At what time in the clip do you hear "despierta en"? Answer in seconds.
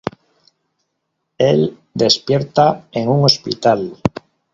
1.93-3.07